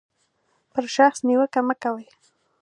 [0.71, 2.05] پر شخص نیوکه مه کوئ.